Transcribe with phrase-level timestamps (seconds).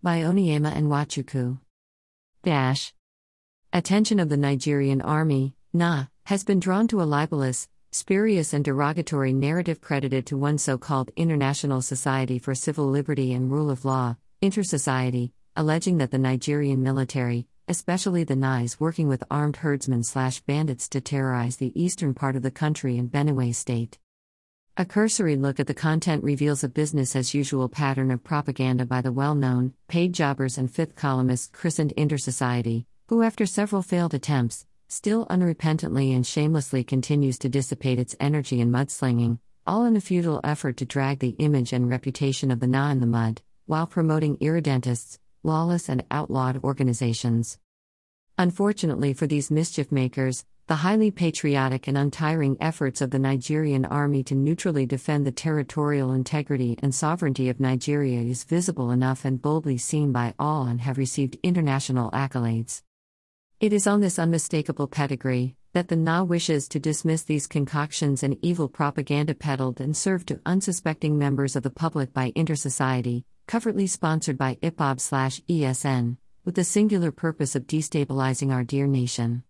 [0.00, 1.58] by Onyema Nwachukwu.
[2.44, 2.94] Dash.
[3.72, 9.32] Attention of the Nigerian army, NA, has been drawn to a libelous, spurious, and derogatory
[9.32, 14.14] narrative credited to one so called International Society for Civil Liberty and Rule of Law,
[14.40, 20.88] Intersociety, alleging that the Nigerian military, especially the NIS, working with armed herdsmen slash bandits
[20.90, 23.98] to terrorize the eastern part of the country and Benue State.
[24.80, 29.00] A cursory look at the content reveals a business as usual pattern of propaganda by
[29.00, 34.66] the well known, paid jobbers and fifth columnists christened Intersociety, who, after several failed attempts,
[34.86, 40.40] still unrepentantly and shamelessly continues to dissipate its energy in mudslinging, all in a futile
[40.44, 44.36] effort to drag the image and reputation of the Na in the mud, while promoting
[44.36, 47.58] irredentists, lawless and outlawed organizations.
[48.38, 54.22] Unfortunately for these mischief makers, the highly patriotic and untiring efforts of the Nigerian army
[54.22, 59.78] to neutrally defend the territorial integrity and sovereignty of Nigeria is visible enough and boldly
[59.78, 62.82] seen by all and have received international accolades.
[63.60, 68.36] It is on this unmistakable pedigree that the Na wishes to dismiss these concoctions and
[68.42, 74.36] evil propaganda peddled and served to unsuspecting members of the public by Intersociety, covertly sponsored
[74.36, 79.44] by IPOB/ESN, with the singular purpose of destabilizing our dear nation.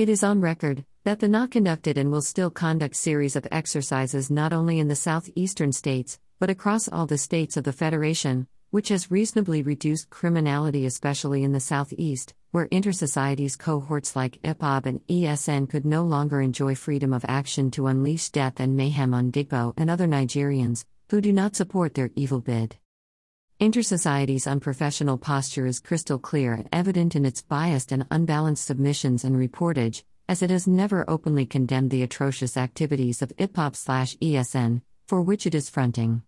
[0.00, 4.30] It is on record that the NA conducted and will still conduct series of exercises
[4.30, 8.88] not only in the southeastern states, but across all the states of the Federation, which
[8.88, 15.68] has reasonably reduced criminality, especially in the southeast, where intersocieties cohorts like IPOB and ESN
[15.68, 19.90] could no longer enjoy freedom of action to unleash death and mayhem on Ndigbo and
[19.90, 22.78] other Nigerians who do not support their evil bid.
[23.60, 29.36] Intersociety's unprofessional posture is crystal clear and evident in its biased and unbalanced submissions and
[29.36, 35.54] reportage, as it has never openly condemned the atrocious activities of IPOB/ESN, for which it
[35.54, 36.22] is fronting.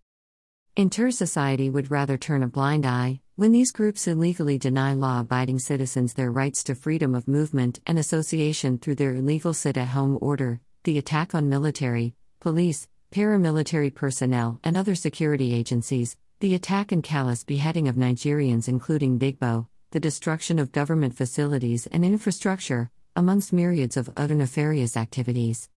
[0.76, 6.30] Intersociety would rather turn a blind eye when these groups illegally deny law-abiding citizens their
[6.30, 11.48] rights to freedom of movement and association through their illegal sit-at-home order, the attack on
[11.48, 18.66] military, police, paramilitary personnel, and other security agencies, the attack and callous beheading of Nigerians,
[18.66, 25.68] including Ndigbo, the destruction of government facilities and infrastructure, amongst myriads of other nefarious activities.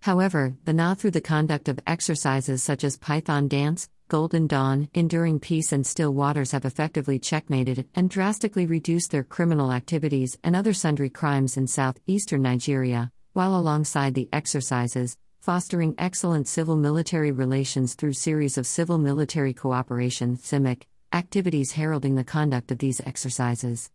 [0.00, 5.38] However, the Na, through the conduct of exercises such as Python Dance, Golden Dawn, Enduring
[5.38, 10.72] Peace, and Still Waters, have effectively checkmated and drastically reduced their criminal activities and other
[10.74, 18.14] sundry crimes in southeastern Nigeria, while alongside the exercises, fostering excellent civil military relations through
[18.14, 23.90] series of civil military cooperation CIMIC, activities heralding the conduct of these exercises.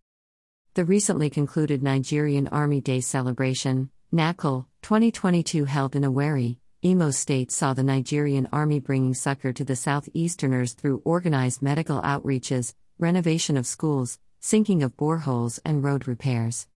[0.76, 7.74] The recently concluded Nigerian Army Day celebration, NADCEL 2022 held in Owerri, Imo State saw
[7.74, 14.20] the Nigerian Army bringing succor to the Southeasterners through organized medical outreaches, renovation of schools,
[14.40, 16.68] sinking of boreholes, and road repairs.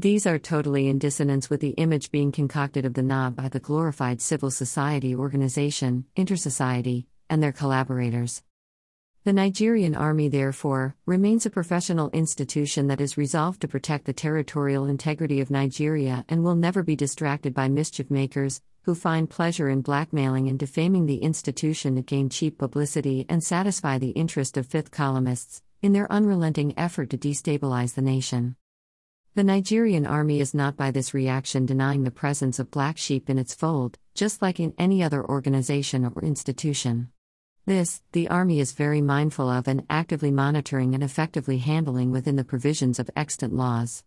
[0.00, 3.58] These are totally in dissonance with the image being concocted of the NAB by the
[3.58, 8.44] glorified civil society organization, Intersociety, and their collaborators.
[9.24, 14.86] The Nigerian Army, therefore, remains a professional institution that is resolved to protect the territorial
[14.86, 19.80] integrity of Nigeria and will never be distracted by mischief makers who find pleasure in
[19.80, 24.92] blackmailing and defaming the institution to gain cheap publicity and satisfy the interest of fifth
[24.92, 28.54] columnists in their unrelenting effort to destabilize the nation.
[29.38, 33.38] The Nigerian army is not by this reaction denying the presence of black sheep in
[33.38, 37.12] its fold, just like in any other organization or institution.
[37.64, 42.42] This, the Army is very mindful of and actively monitoring and effectively handling within the
[42.42, 44.02] provisions of extant laws.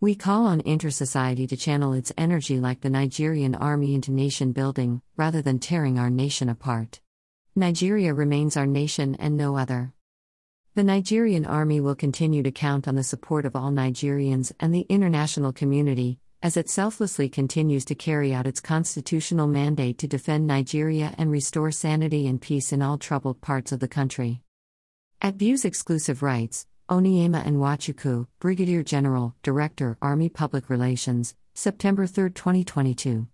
[0.00, 5.02] We call on Intersociety to channel its energy like the Nigerian Army into nation building,
[5.18, 7.02] rather than tearing our nation apart.
[7.54, 9.92] Nigeria remains our nation and no other.
[10.76, 14.84] The Nigerian army will continue to count on the support of all Nigerians and the
[14.90, 21.14] international community, as it selflessly continues to carry out its constitutional mandate to defend Nigeria
[21.16, 24.42] and restore sanity and peace in all troubled parts of the country.
[25.22, 33.26] At Views Exclusive Rights, Onyema Nwachukwu, Brigadier General, Director, Army Public Relations, September 3, 2022.